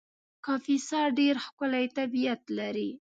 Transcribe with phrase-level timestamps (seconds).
[0.45, 2.89] کاپیسا ډېر ښکلی طبیعت لري